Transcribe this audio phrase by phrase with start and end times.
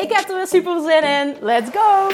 [0.00, 1.36] Ik heb er weer super zin in.
[1.40, 2.08] Let's go!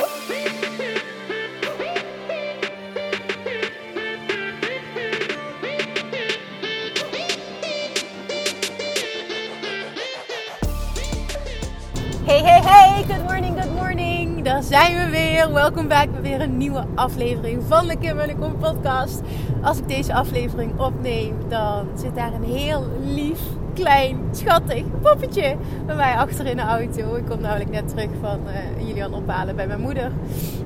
[12.24, 13.04] Hey, hey, hey!
[13.04, 14.45] Good morning, good morning!
[14.45, 15.52] Daar zijn we weer.
[15.52, 19.20] Welkom bij weer een nieuwe aflevering van de Kim en de Kom podcast.
[19.62, 23.40] Als ik deze aflevering opneem, dan zit daar een heel lief,
[23.77, 27.15] klein, schattig poppetje bij mij achter in de auto.
[27.15, 30.13] Ik kom namelijk net terug van uh, Julian ophalen bij mijn moeder.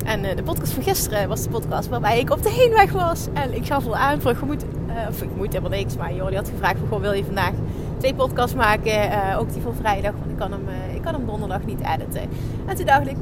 [0.05, 3.27] En uh, de podcast van gisteren was de podcast waarbij ik op de heenweg was.
[3.33, 6.27] En ik gaf al aan, voor, je moet, uh, ik moet helemaal niks, maar joh,
[6.27, 7.53] die had gevraagd van, wil je vandaag
[7.97, 11.65] twee podcasts maken, ook die van vrijdag, want ik kan, hem, ik kan hem donderdag
[11.65, 12.23] niet editen.
[12.67, 13.17] En toen dacht ik,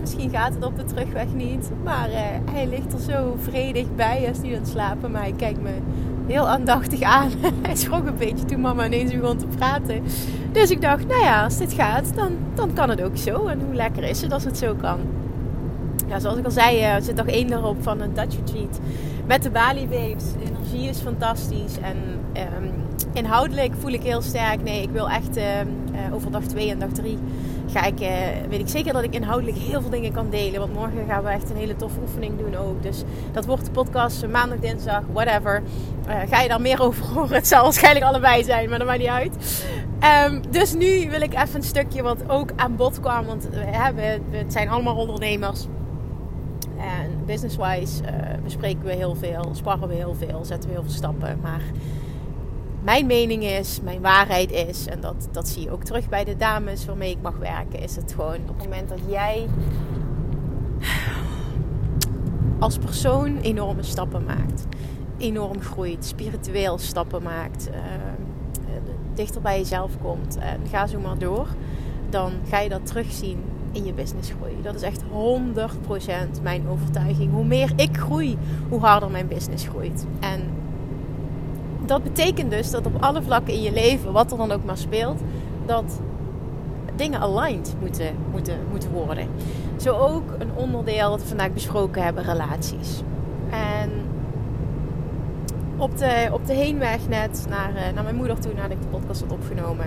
[0.00, 1.70] misschien gaat het op de terugweg niet.
[1.84, 2.08] Maar
[2.50, 5.62] hij ligt er zo vredig bij, hij is niet aan het slapen, maar hij kijkt
[5.62, 5.70] me
[6.26, 7.30] heel aandachtig aan.
[7.66, 10.02] hij schrok een beetje toen mama ineens begon te praten.
[10.52, 13.46] Dus ik dacht, nou ja, als dit gaat, dan, dan kan het ook zo.
[13.46, 14.98] En hoe lekker is het als het zo kan.
[16.08, 18.80] Ja, zoals ik al zei, er zit nog één erop van een Dutch Retreat
[19.26, 20.24] met de Bali Babes.
[20.32, 21.96] De energie is fantastisch en
[22.62, 22.72] um,
[23.12, 24.62] inhoudelijk voel ik heel sterk.
[24.62, 25.44] Nee, ik wil echt uh,
[26.12, 27.18] over dag 2 en dag 3
[27.72, 28.08] ga ik, uh,
[28.48, 30.60] weet ik zeker dat ik inhoudelijk heel veel dingen kan delen.
[30.60, 32.82] Want morgen gaan we echt een hele toffe oefening doen ook.
[32.82, 35.62] Dus dat wordt de podcast maandag, dinsdag, whatever.
[36.08, 37.34] Uh, ga je daar meer over horen?
[37.34, 39.64] Het zal waarschijnlijk allebei zijn, maar dat maakt niet uit.
[40.26, 43.26] Um, dus nu wil ik even een stukje wat ook aan bod kwam.
[43.26, 43.48] Want
[43.94, 45.66] we, we zijn allemaal ondernemers.
[46.78, 48.02] En business-wise
[48.42, 51.38] bespreken we heel veel, sparren we heel veel, zetten we heel veel stappen.
[51.42, 51.62] Maar
[52.86, 56.36] mijn mening is, mijn waarheid is, en dat, dat zie je ook terug bij de
[56.36, 59.46] dames waarmee ik mag werken, is het gewoon op het moment dat jij
[62.58, 64.66] als persoon enorme stappen maakt,
[65.18, 67.74] enorm groeit, spiritueel stappen maakt, uh,
[69.14, 71.46] dichter bij jezelf komt en ga zo maar door,
[72.10, 73.38] dan ga je dat terugzien
[73.72, 74.62] in je business groei.
[74.62, 77.32] Dat is echt 100% mijn overtuiging.
[77.32, 80.06] Hoe meer ik groei, hoe harder mijn business groeit.
[80.20, 80.55] En
[81.86, 84.76] dat betekent dus dat op alle vlakken in je leven, wat er dan ook maar
[84.76, 85.20] speelt,
[85.66, 86.00] dat
[86.96, 89.28] dingen aligned moeten, moeten, moeten worden.
[89.76, 93.02] Zo ook een onderdeel dat we vandaag besproken hebben, relaties.
[93.50, 93.90] En
[95.76, 99.20] op de, op de heenweg net naar, naar mijn moeder toe, nadat ik de podcast
[99.20, 99.86] had opgenomen.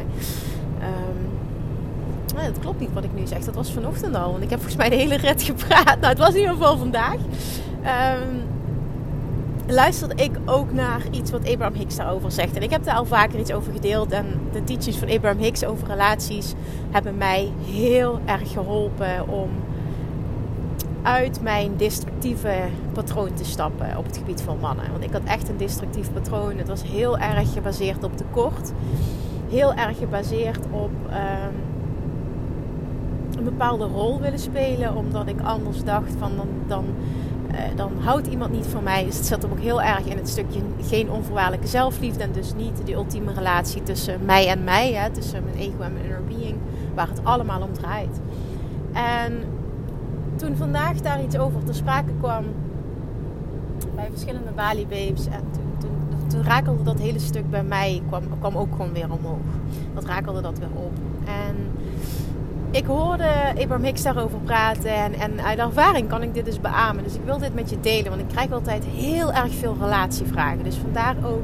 [2.40, 3.44] Nou, dat klopt niet wat ik nu zeg.
[3.44, 4.32] Dat was vanochtend al.
[4.32, 6.00] Want ik heb volgens mij de hele red gepraat.
[6.00, 7.16] Nou, het was in ieder geval vandaag.
[7.16, 8.44] Um,
[9.70, 12.56] luisterde ik ook naar iets wat Abraham Hicks daarover zegt.
[12.56, 14.12] En ik heb daar al vaker iets over gedeeld.
[14.12, 16.54] En de teachings van Abraham Hicks over relaties
[16.92, 19.50] hebben mij heel erg geholpen om
[21.02, 22.54] uit mijn destructieve
[22.94, 24.92] patroon te stappen op het gebied van mannen.
[24.92, 26.58] Want ik had echt een destructief patroon.
[26.58, 28.72] Het was heel erg gebaseerd op tekort.
[29.50, 31.56] Heel erg gebaseerd op um,
[33.38, 34.96] een bepaalde rol willen spelen.
[34.96, 36.86] Omdat ik anders dacht van dan, dan
[37.76, 39.06] dan houdt iemand niet van mij.
[39.06, 42.24] Dus het zat hem ook heel erg in het stukje geen onvoorwaardelijke zelfliefde.
[42.24, 44.94] En dus niet de ultieme relatie tussen mij en mij.
[44.94, 46.56] Hè, tussen mijn ego en mijn inner being.
[46.96, 48.20] Waar het allemaal om draait.
[48.94, 49.44] En
[50.36, 52.46] toen vandaag daar iets over te sprake kwam.
[53.96, 55.26] Bij verschillende Bali babes.
[55.26, 58.02] En toen, toen, toen rakelde dat hele stuk bij mij.
[58.08, 59.40] Kwam, kwam ook gewoon weer omhoog.
[59.94, 60.94] Dat rakelde dat weer op.
[61.26, 61.56] En
[62.72, 67.04] ik hoorde Abraham Hicks daarover praten en, en uit ervaring kan ik dit dus beamen.
[67.04, 70.64] Dus ik wil dit met je delen, want ik krijg altijd heel erg veel relatievragen.
[70.64, 71.44] Dus vandaar ook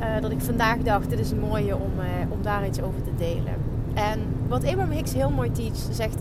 [0.00, 3.02] uh, dat ik vandaag dacht, dit is een mooie om, uh, om daar iets over
[3.02, 3.54] te delen.
[3.94, 6.18] En wat Abraham Hicks heel mooi teacht, zegt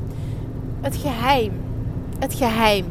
[0.81, 1.51] het geheim,
[2.19, 2.85] het geheim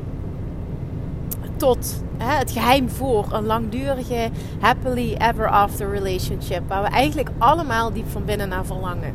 [1.56, 4.30] tot hè, het geheim voor een langdurige
[4.60, 9.14] happily ever after relationship, waar we eigenlijk allemaal diep van binnen naar verlangen,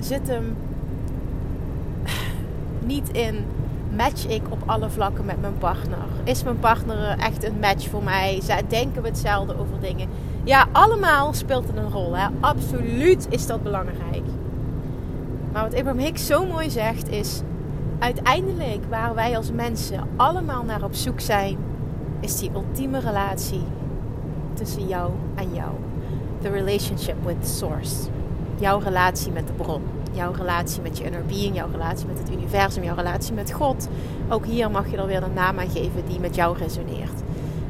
[0.00, 0.56] zit hem
[2.86, 3.44] niet in
[3.96, 5.98] match ik op alle vlakken met mijn partner?
[6.24, 8.42] Is mijn partner echt een match voor mij?
[8.68, 10.08] Denken we hetzelfde over dingen?
[10.44, 12.16] Ja, allemaal speelt het een rol.
[12.16, 12.26] Hè?
[12.40, 14.24] Absoluut is dat belangrijk.
[15.52, 17.42] Maar wat Abraham Hicks zo mooi zegt is...
[17.98, 21.56] Uiteindelijk waar wij als mensen allemaal naar op zoek zijn...
[22.20, 23.64] is die ultieme relatie
[24.52, 25.70] tussen jou en jou.
[26.42, 27.94] The relationship with source.
[28.58, 29.82] Jouw relatie met de bron.
[30.14, 33.88] Jouw relatie met je inner being, jouw relatie met het universum, jouw relatie met God.
[34.28, 37.22] Ook hier mag je er weer een naam aan geven die met jou resoneert.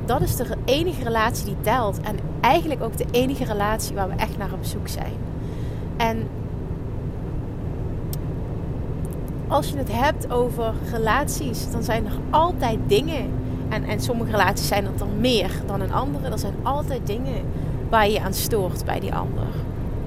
[0.04, 2.00] Dat is de enige relatie die telt.
[2.00, 5.12] En eigenlijk ook de enige relatie waar we echt naar op zoek zijn.
[5.96, 6.28] En
[9.48, 13.30] als je het hebt over relaties, dan zijn er altijd dingen.
[13.68, 16.28] En, en sommige relaties zijn er dan meer dan een andere.
[16.28, 17.42] Er zijn altijd dingen
[17.88, 19.46] waar je aan stoort bij die ander.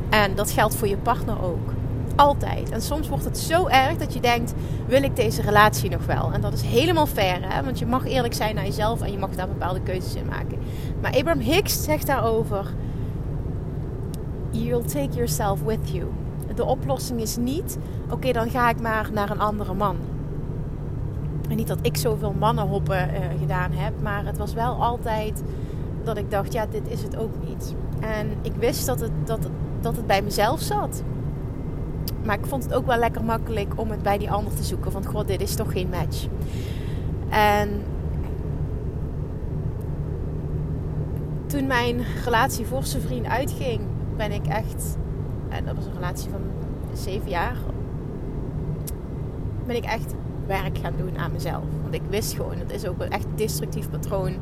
[0.10, 1.77] En dat geldt voor je partner ook.
[2.18, 2.70] Altijd.
[2.70, 4.54] En soms wordt het zo erg dat je denkt:
[4.88, 6.32] wil ik deze relatie nog wel?
[6.34, 7.64] En dat is helemaal fair, hè?
[7.64, 10.58] want je mag eerlijk zijn naar jezelf en je mag daar bepaalde keuzes in maken.
[11.02, 12.74] Maar Abraham Hicks zegt daarover:
[14.50, 16.06] You'll take yourself with you.
[16.56, 17.78] De oplossing is niet:
[18.10, 19.96] oké, dan ga ik maar naar een andere man.
[21.50, 25.44] En niet dat ik zoveel mannenhoppen uh, gedaan heb, maar het was wel altijd
[26.04, 27.76] dat ik dacht: ja, dit is het ook niet.
[28.00, 29.50] En ik wist dat het, dat
[29.82, 31.04] dat het bij mezelf zat.
[32.24, 34.92] Maar ik vond het ook wel lekker makkelijk om het bij die ander te zoeken.
[34.92, 36.28] Van god, dit is toch geen match.
[37.30, 37.70] En
[41.46, 43.82] toen mijn relatie voor zijn vriend uitging,
[44.18, 44.98] ben ik echt,
[45.50, 46.42] en dat was een relatie van
[46.94, 47.56] zeven jaar,
[49.66, 50.14] ben ik echt
[50.48, 51.64] werk gaan doen aan mezelf.
[51.82, 54.34] Want ik wist gewoon, het is ook een echt destructief patroon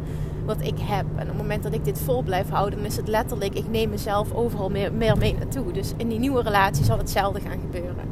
[0.46, 1.06] wat ik heb.
[1.16, 3.70] En op het moment dat ik dit vol blijf houden, dan is het letterlijk, ik
[3.70, 5.72] neem mezelf overal meer, meer mee naartoe.
[5.72, 8.06] Dus in die nieuwe relatie zal hetzelfde gaan gebeuren.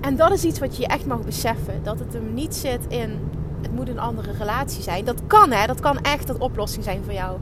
[0.00, 1.82] En dat is iets wat je echt mag beseffen.
[1.82, 3.18] Dat het hem niet zit in,
[3.60, 5.04] het moet een andere relatie zijn.
[5.04, 7.38] Dat kan hè, dat kan echt een oplossing zijn voor jou.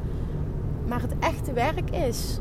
[0.87, 2.39] Maar het echte werk is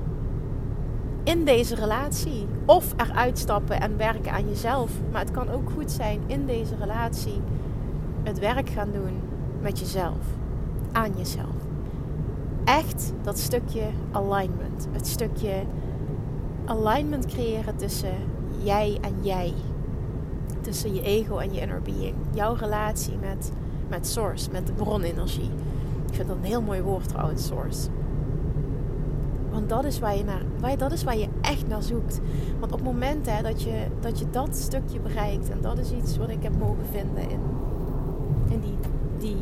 [1.24, 2.48] in deze relatie.
[2.66, 4.92] Of eruit stappen en werken aan jezelf.
[5.12, 7.42] Maar het kan ook goed zijn in deze relatie
[8.24, 9.28] het werk gaan doen
[9.62, 10.26] met jezelf.
[10.92, 11.56] Aan jezelf.
[12.64, 14.88] Echt dat stukje alignment.
[14.92, 15.64] Het stukje
[16.66, 18.16] alignment creëren tussen
[18.64, 19.54] jij en jij.
[20.62, 22.16] Tussen je ego en je inner being.
[22.34, 23.52] Jouw relatie met,
[23.90, 25.52] met source, met de bronenergie.
[26.08, 27.90] Ik vind dat een heel mooi woord trouwens, source.
[29.52, 32.20] Want dat is waar je, naar, waar, dat is waar je echt naar zoekt.
[32.60, 36.18] Want op het moment dat, je, dat je dat stukje bereikt, en dat is iets
[36.18, 37.40] wat ik heb mogen vinden in,
[38.50, 38.78] in die,
[39.20, 39.38] die,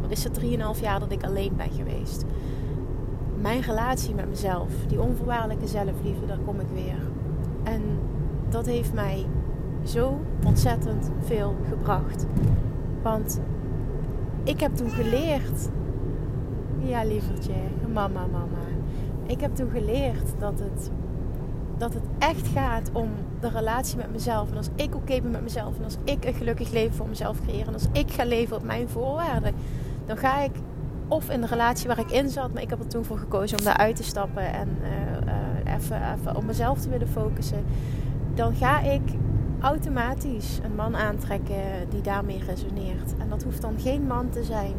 [0.00, 2.24] wat is het, 3,5 jaar dat ik alleen ben geweest.
[3.40, 7.10] Mijn relatie met mezelf, die onvoorwaardelijke zelfliefde, daar kom ik weer.
[7.62, 7.82] En
[8.48, 9.26] dat heeft mij
[9.84, 12.26] zo ontzettend veel gebracht.
[13.02, 13.40] Want
[14.44, 15.68] ik heb toen geleerd,
[16.78, 17.54] ja lievertje,
[17.92, 18.66] mama, mama
[19.26, 20.90] ik heb toen geleerd dat het,
[21.78, 23.08] dat het echt gaat om
[23.40, 24.50] de relatie met mezelf.
[24.50, 27.40] En als ik oké ben met mezelf en als ik een gelukkig leven voor mezelf
[27.46, 29.54] creëer en als ik ga leven op mijn voorwaarden,
[30.06, 30.50] dan ga ik
[31.08, 33.58] of in de relatie waar ik in zat, maar ik heb er toen voor gekozen
[33.58, 34.88] om daaruit te stappen en uh,
[35.66, 37.64] uh, even, even op mezelf te willen focussen.
[38.34, 39.02] Dan ga ik
[39.60, 43.16] automatisch een man aantrekken die daarmee resoneert.
[43.18, 44.74] En dat hoeft dan geen man te zijn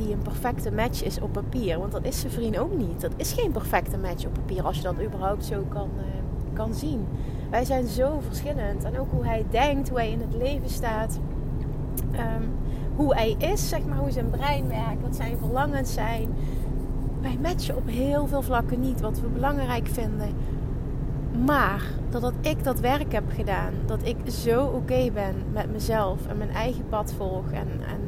[0.00, 1.78] die een perfecte match is op papier.
[1.78, 3.00] Want dat is vriend ook niet.
[3.00, 6.02] Dat is geen perfecte match op papier als je dat überhaupt zo kan, uh,
[6.52, 7.06] kan zien.
[7.50, 8.84] Wij zijn zo verschillend.
[8.84, 11.18] En ook hoe hij denkt, hoe hij in het leven staat.
[12.12, 12.50] Um,
[12.96, 16.28] hoe hij is, zeg maar, hoe zijn brein werkt, wat zijn verlangens zijn.
[17.20, 20.28] Wij matchen op heel veel vlakken niet wat we belangrijk vinden.
[21.44, 26.36] Maar doordat ik dat werk heb gedaan, dat ik zo oké ben met mezelf en
[26.36, 28.00] mijn eigen pad volg en en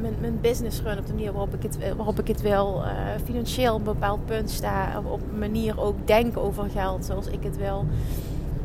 [0.00, 2.82] mijn, mijn, business run op de manier waarop ik het, waarop ik het wil.
[2.84, 2.90] Uh,
[3.24, 5.02] financieel op een bepaald punt sta.
[5.04, 7.86] Op een manier ook denk over geld zoals ik het wil.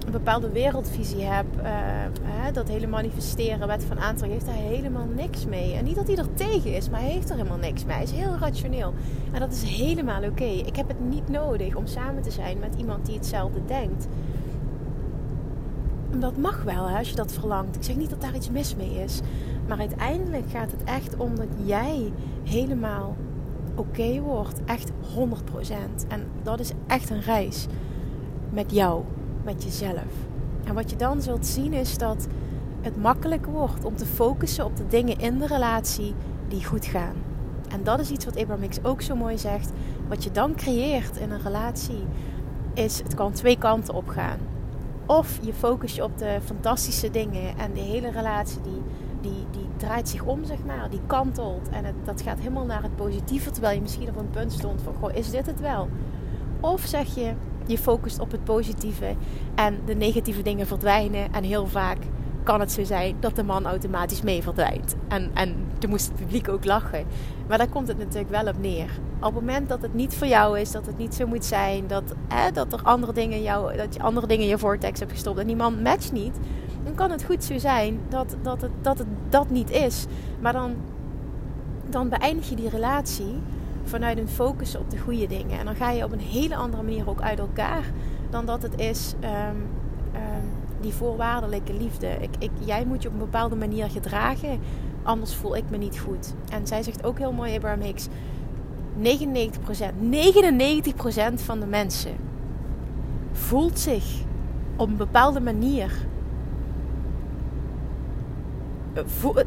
[0.05, 1.45] Een bepaalde wereldvisie heb.
[1.57, 1.63] Uh,
[2.23, 5.73] hè, dat hele manifesteren, wet van aantrek, heeft daar helemaal niks mee.
[5.73, 7.95] En niet dat hij er tegen is, maar hij heeft er helemaal niks mee.
[7.95, 8.93] Hij is heel rationeel.
[9.31, 10.43] En dat is helemaal oké.
[10.43, 14.07] Ik heb het niet nodig om samen te zijn met iemand die hetzelfde denkt
[16.19, 17.75] dat mag wel hè, als je dat verlangt.
[17.75, 19.21] Ik zeg niet dat daar iets mis mee is.
[19.67, 22.11] Maar uiteindelijk gaat het echt om dat jij
[22.43, 23.15] helemaal
[23.75, 24.63] oké wordt.
[24.65, 24.93] Echt 100%.
[26.07, 27.65] En dat is echt een reis
[28.49, 29.03] met jou,
[29.43, 30.13] met jezelf.
[30.63, 32.27] En wat je dan zult zien is dat
[32.81, 36.13] het makkelijker wordt om te focussen op de dingen in de relatie
[36.47, 37.15] die goed gaan.
[37.69, 39.71] En dat is iets wat Abraham Hicks ook zo mooi zegt.
[40.07, 42.03] Wat je dan creëert in een relatie
[42.73, 44.37] is, het kan twee kanten op gaan.
[45.05, 48.81] Of je focus je op de fantastische dingen en de hele relatie die,
[49.25, 50.89] die, die draait zich om, zeg maar.
[50.89, 53.51] Die kantelt en het, dat gaat helemaal naar het positieve.
[53.51, 55.89] Terwijl je misschien op een punt stond van, goh, is dit het wel?
[56.59, 57.33] Of zeg je,
[57.65, 59.15] je focust op het positieve
[59.55, 61.33] en de negatieve dingen verdwijnen.
[61.33, 61.97] En heel vaak
[62.43, 64.95] kan het zo zijn dat de man automatisch mee verdwijnt.
[65.07, 67.05] En, en toen moest het publiek ook lachen.
[67.47, 68.89] Maar daar komt het natuurlijk wel op neer.
[69.17, 71.87] Op het moment dat het niet voor jou is, dat het niet zo moet zijn,
[71.87, 75.11] dat, hè, dat er andere dingen, jou, dat je andere dingen in je vortex hebt
[75.11, 76.37] gestopt en die man matcht niet,
[76.85, 80.05] dan kan het goed zo zijn dat, dat, het, dat het dat niet is.
[80.39, 80.75] Maar dan,
[81.89, 83.35] dan beëindig je die relatie
[83.83, 85.59] vanuit een focus op de goede dingen.
[85.59, 87.83] En dan ga je op een hele andere manier ook uit elkaar
[88.29, 89.55] dan dat het is ehm,
[90.13, 90.45] ehm,
[90.81, 92.07] die voorwaardelijke liefde.
[92.07, 94.59] Ik, ik, jij moet je op een bepaalde manier gedragen,
[95.03, 96.33] anders voel ik me niet goed.
[96.49, 98.07] En zij zegt ook heel mooi, Abraham Hicks,
[98.97, 99.07] 99%,
[101.33, 102.15] 99% van de mensen
[103.31, 104.05] voelt zich
[104.75, 105.91] op een bepaalde manier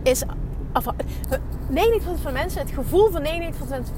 [0.02, 0.28] is 99%
[2.22, 3.26] van de mensen, het gevoel van 99%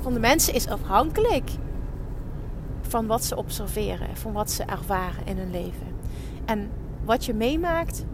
[0.03, 1.51] van de mensen is afhankelijk
[2.81, 5.87] van wat ze observeren, van wat ze ervaren in hun leven.
[6.45, 6.71] En
[7.05, 8.05] wat je meemaakt,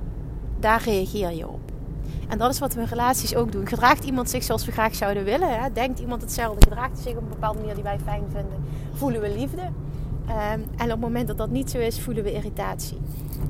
[0.61, 1.73] daar reageer je op.
[2.29, 3.67] En dat is wat we in relaties ook doen.
[3.67, 5.61] Gedraagt iemand zich zoals we graag zouden willen?
[5.61, 5.73] Hè?
[5.73, 6.63] Denkt iemand hetzelfde?
[6.63, 8.65] Gedraagt hij zich op een bepaalde manier die wij fijn vinden?
[8.93, 9.63] Voelen we liefde?
[9.63, 12.99] Um, en op het moment dat dat niet zo is, voelen we irritatie.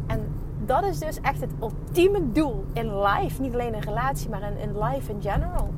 [0.07, 0.26] En
[0.67, 3.41] dat is dus echt het ultieme doel in life.
[3.41, 5.69] Niet alleen in relatie, maar in, in life in general.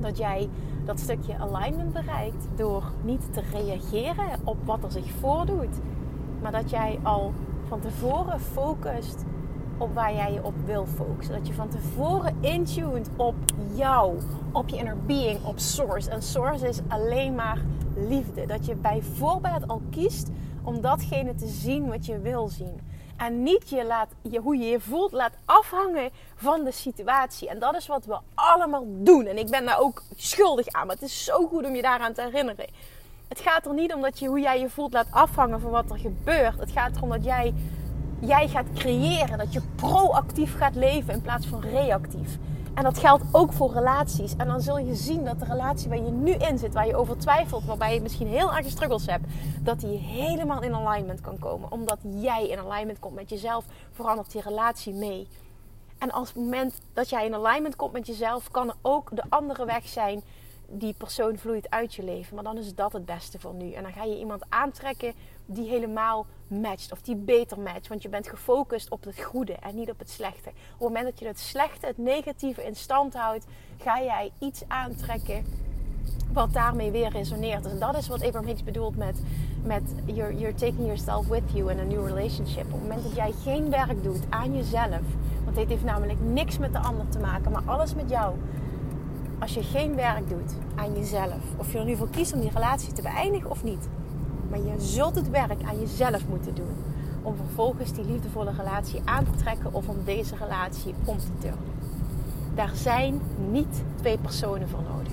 [0.00, 0.48] Dat jij
[0.84, 5.78] dat stukje alignment bereikt door niet te reageren op wat er zich voordoet.
[6.42, 7.32] Maar dat jij al
[7.68, 9.24] van tevoren focust
[9.78, 11.34] op waar jij je op wil focussen.
[11.34, 13.34] Dat je van tevoren intuned op
[13.74, 14.18] jou,
[14.52, 16.10] op je inner being, op source.
[16.10, 17.58] En source is alleen maar
[18.08, 18.46] liefde.
[18.46, 20.30] Dat je bijvoorbeeld al kiest
[20.62, 22.80] om datgene te zien wat je wil zien.
[23.16, 27.48] En niet je laat, je, hoe je je voelt laat afhangen van de situatie.
[27.48, 29.26] En dat is wat we allemaal doen.
[29.26, 30.86] En ik ben daar ook schuldig aan.
[30.86, 32.66] Maar het is zo goed om je daaraan te herinneren.
[33.28, 35.90] Het gaat er niet om dat je hoe jij je voelt laat afhangen van wat
[35.90, 36.58] er gebeurt.
[36.58, 37.54] Het gaat erom dat jij,
[38.18, 39.38] jij gaat creëren.
[39.38, 42.38] Dat je proactief gaat leven in plaats van reactief.
[42.74, 44.36] En dat geldt ook voor relaties.
[44.36, 46.96] En dan zul je zien dat de relatie waar je nu in zit, waar je
[46.96, 49.24] over twijfelt, waarbij je misschien heel erg struggles hebt,
[49.60, 51.72] dat die helemaal in alignment kan komen.
[51.72, 55.28] Omdat jij in alignment komt met jezelf, verandert die relatie mee.
[55.98, 59.24] En als het moment dat jij in alignment komt met jezelf, kan er ook de
[59.28, 60.22] andere weg zijn.
[60.68, 62.34] Die persoon vloeit uit je leven.
[62.34, 63.72] Maar dan is dat het beste voor nu.
[63.72, 65.12] En dan ga je iemand aantrekken
[65.46, 67.88] die helemaal matcht of die beter matcht.
[67.88, 70.48] Want je bent gefocust op het goede en niet op het slechte.
[70.48, 73.46] Op het moment dat je het slechte, het negatieve in stand houdt,
[73.78, 75.44] ga jij iets aantrekken
[76.32, 77.66] wat daarmee weer resoneert.
[77.66, 79.22] En dat is wat Abraham Hicks bedoelt met,
[79.62, 82.64] met you're, you're taking yourself with you in a new relationship.
[82.64, 85.00] Op het moment dat jij geen werk doet aan jezelf,
[85.44, 88.34] want dit heeft namelijk niks met de ander te maken, maar alles met jou.
[89.38, 92.50] Als je geen werk doet aan jezelf, of je er nu voor kiest om die
[92.50, 93.88] relatie te beëindigen of niet,
[94.50, 96.76] maar je zult het werk aan jezelf moeten doen.
[97.22, 101.72] Om vervolgens die liefdevolle relatie aan te trekken of om deze relatie om te turnen.
[102.54, 105.12] Daar zijn niet twee personen voor nodig.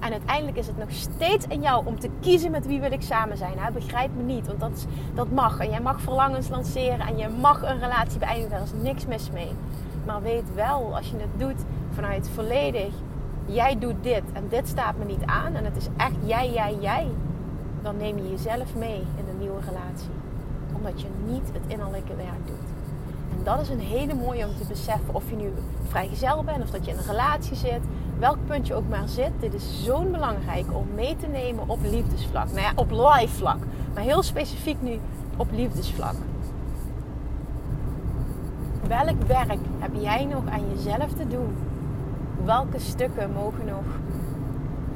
[0.00, 3.02] En uiteindelijk is het nog steeds aan jou om te kiezen met wie wil ik
[3.02, 3.58] samen zijn.
[3.58, 3.72] Hè?
[3.72, 5.58] Begrijp me niet, want dat, dat mag.
[5.58, 8.50] En jij mag verlangens lanceren en je mag een relatie beëindigen.
[8.50, 9.50] Daar is niks mis mee.
[10.06, 12.94] Maar weet wel, als je het doet vanuit volledig,
[13.46, 15.54] jij doet dit en dit staat me niet aan.
[15.54, 17.08] En het is echt jij, jij, jij
[17.82, 20.10] dan neem je jezelf mee in een nieuwe relatie.
[20.74, 22.68] Omdat je niet het innerlijke werk doet.
[23.30, 25.52] En dat is een hele mooie om te beseffen of je nu
[25.88, 27.80] vrijgezel bent of dat je in een relatie zit.
[28.18, 29.30] Welk punt je ook maar zit.
[29.40, 32.46] Dit is zo'n belangrijk om mee te nemen op liefdesvlak.
[32.46, 33.58] Nou ja, op live vlak.
[33.94, 35.00] Maar heel specifiek nu
[35.36, 36.14] op liefdesvlak.
[38.88, 41.56] Welk werk heb jij nog aan jezelf te doen?
[42.44, 43.84] Welke stukken mogen nog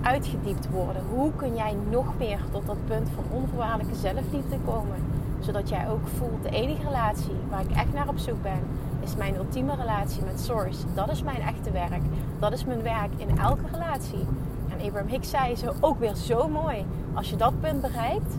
[0.03, 1.03] uitgediept worden.
[1.15, 4.97] Hoe kun jij nog meer tot dat punt van onvoorwaardelijke zelfliefde komen?
[5.41, 8.61] Zodat jij ook voelt, de enige relatie waar ik echt naar op zoek ben,
[9.01, 10.85] is mijn ultieme relatie met Source.
[10.95, 12.03] Dat is mijn echte werk.
[12.39, 14.27] Dat is mijn werk in elke relatie.
[14.69, 16.85] En Abraham Hicks zei zo ook weer zo mooi.
[17.15, 18.35] Als je dat punt bereikt,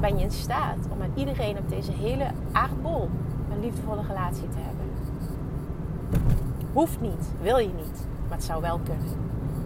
[0.00, 3.08] ben je in staat om met iedereen op deze hele aardbol
[3.60, 4.86] een liefdevolle relatie te hebben.
[6.72, 9.08] Hoeft niet, wil je niet, maar het zou wel kunnen.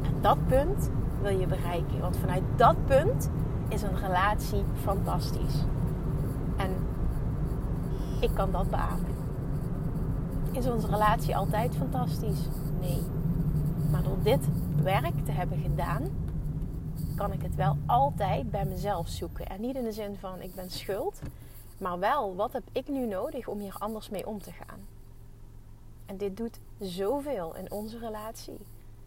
[0.02, 0.90] En dat punt
[1.22, 2.00] wil je bereiken?
[2.00, 3.30] Want vanuit dat punt
[3.68, 5.64] is een relatie fantastisch.
[6.56, 6.70] En
[8.20, 9.14] ik kan dat beamen.
[10.50, 12.48] Is onze relatie altijd fantastisch?
[12.80, 13.02] Nee.
[13.90, 14.48] Maar door dit
[14.82, 16.02] werk te hebben gedaan,
[17.16, 19.46] kan ik het wel altijd bij mezelf zoeken.
[19.46, 21.20] En niet in de zin van ik ben schuld,
[21.84, 24.86] maar wel wat heb ik nu nodig om hier anders mee om te gaan.
[26.06, 28.58] En dit doet zoveel in onze relatie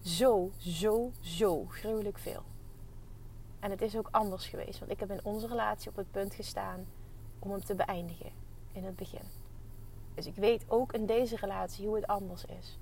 [0.02, 2.44] zo, zo, zo gruwelijk veel.
[3.60, 4.80] En het is ook anders geweest.
[4.80, 6.86] Want ik heb in onze relatie op het punt gestaan
[7.40, 8.32] om hem te beëindigen
[8.72, 9.26] in het begin.
[10.14, 12.78] Dus ik weet ook in deze relatie hoe het anders is.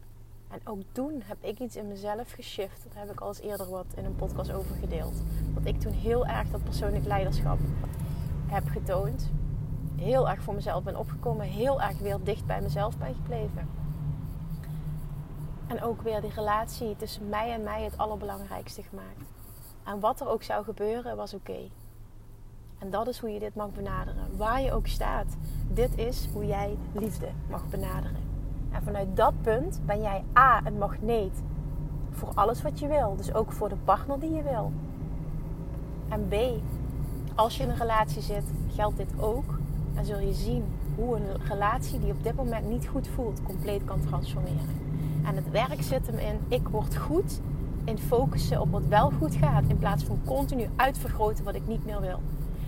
[0.48, 2.86] En ook toen heb ik iets in mezelf geshift.
[2.94, 5.22] Daar heb ik al eens eerder wat in een podcast over gedeeld.
[5.54, 7.60] Dat ik toen heel erg dat persoonlijk leiderschap
[8.48, 9.30] heb getoond.
[9.96, 11.46] Heel erg voor mezelf ben opgekomen.
[11.46, 13.70] Heel erg weer dicht bij mezelf ben gebleven.
[15.68, 19.34] En ook weer die relatie tussen mij en mij het allerbelangrijkste gemaakt.
[19.84, 21.58] En wat er ook zou gebeuren, was oké.
[22.80, 24.38] En dat is hoe je dit mag benaderen.
[24.38, 25.36] Waar je ook staat.
[25.68, 28.24] Dit is hoe jij liefde mag benaderen.
[28.72, 31.42] En vanuit dat punt ben jij A, een magneet
[32.12, 33.16] voor alles wat je wil.
[33.16, 34.72] Dus ook voor de partner die je wil.
[36.10, 36.36] En B,
[37.36, 39.60] als je in een relatie zit, geldt dit ook.
[39.96, 40.64] En zul je zien
[40.96, 44.84] hoe een relatie die op dit moment niet goed voelt, compleet kan transformeren.
[45.26, 47.40] En het werk zit hem in, ik word goed
[47.86, 49.64] in focussen op wat wel goed gaat.
[49.68, 52.20] In plaats van continu uitvergroten wat ik niet meer wil.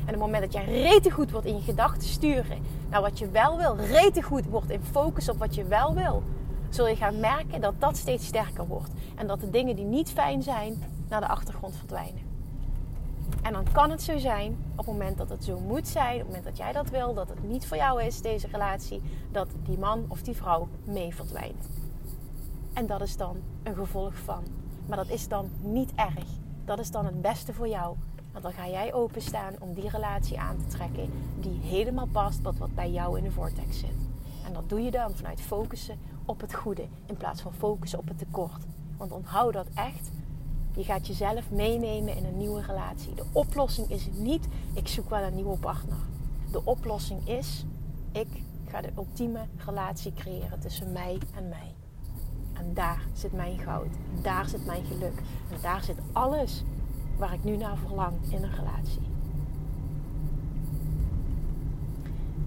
[0.05, 2.57] En op het moment dat jij rete goed wordt in je gedachten sturen
[2.89, 6.23] naar wat je wel wil, rete goed wordt in focus op wat je wel wil,
[6.69, 8.91] zul je gaan merken dat dat steeds sterker wordt.
[9.15, 12.26] En dat de dingen die niet fijn zijn naar de achtergrond verdwijnen.
[13.41, 16.17] En dan kan het zo zijn, op het moment dat het zo moet zijn, op
[16.17, 19.47] het moment dat jij dat wil, dat het niet voor jou is, deze relatie, dat
[19.65, 21.69] die man of die vrouw mee verdwijnt.
[22.73, 24.43] En dat is dan een gevolg van.
[24.87, 26.25] Maar dat is dan niet erg.
[26.65, 27.95] Dat is dan het beste voor jou.
[28.31, 32.57] Want dan ga jij openstaan om die relatie aan te trekken die helemaal past wat
[32.57, 34.07] wat bij jou in de vortex zit.
[34.45, 38.07] En dat doe je dan vanuit focussen op het goede in plaats van focussen op
[38.07, 38.63] het tekort.
[38.97, 40.11] Want onthoud dat echt.
[40.77, 43.13] Je gaat jezelf meenemen in een nieuwe relatie.
[43.13, 45.97] De oplossing is niet, ik zoek wel een nieuwe partner.
[46.51, 47.65] De oplossing is,
[48.11, 48.27] ik
[48.67, 51.73] ga de ultieme relatie creëren tussen mij en mij.
[52.53, 53.87] En daar zit mijn goud.
[54.21, 55.21] Daar zit mijn geluk.
[55.51, 56.63] En daar zit alles
[57.17, 59.07] waar ik nu naar verlang in een relatie.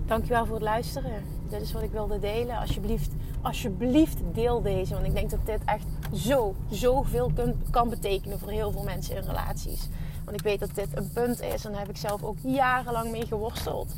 [0.06, 1.39] Dankjewel voor het luisteren.
[1.50, 2.59] Dit is wat ik wilde delen.
[2.59, 3.11] Alsjeblieft,
[3.42, 4.95] alsjeblieft deel deze.
[4.95, 7.33] Want ik denk dat dit echt zo, zoveel
[7.71, 9.88] kan betekenen voor heel veel mensen in relaties.
[10.25, 11.64] Want ik weet dat dit een punt is.
[11.64, 13.94] En daar heb ik zelf ook jarenlang mee geworsteld.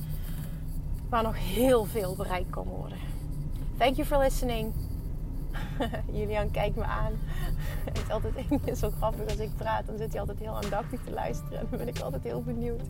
[1.08, 2.98] Waar nog heel veel bereikt kan worden.
[3.78, 4.72] Thank you for listening.
[6.18, 7.12] Julian kijkt me aan.
[7.84, 8.34] Het is altijd
[8.78, 9.86] zo grappig als ik praat.
[9.86, 11.58] Dan zit hij altijd heel aandachtig te luisteren.
[11.58, 12.80] En dan ben ik altijd heel benieuwd.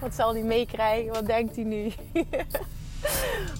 [0.00, 1.12] Wat zal hij meekrijgen?
[1.12, 1.92] Wat denkt hij nu?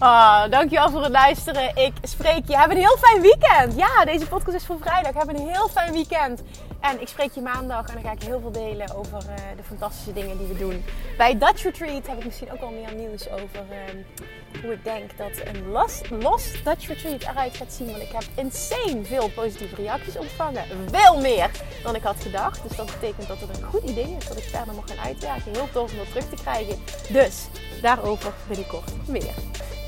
[0.01, 1.77] Oh, dankjewel voor het luisteren.
[1.77, 2.59] Ik spreek je.
[2.59, 3.77] Heb een heel fijn weekend.
[3.77, 5.15] Ja, deze podcast is voor vrijdag.
[5.15, 6.43] Heb een heel fijn weekend.
[6.91, 9.63] En ik spreek je maandag en dan ga ik heel veel delen over uh, de
[9.63, 10.85] fantastische dingen die we doen.
[11.17, 15.17] Bij Dutch Retreat heb ik misschien ook al meer nieuws over uh, hoe ik denk
[15.17, 17.87] dat een lost, lost Dutch Retreat eruit gaat zien.
[17.87, 20.65] Want ik heb insane veel positieve reacties ontvangen.
[20.91, 21.51] Veel meer
[21.83, 22.63] dan ik had gedacht.
[22.69, 25.53] Dus dat betekent dat het een goed idee is dat ik verder mag gaan uitwerken.
[25.53, 26.77] Heel tof om dat terug te krijgen.
[27.09, 27.47] Dus
[27.83, 29.35] daarover binnenkort meer.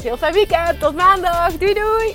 [0.03, 0.81] Heel fijn weekend.
[0.81, 1.53] Tot maandag.
[1.53, 2.15] Doei doei.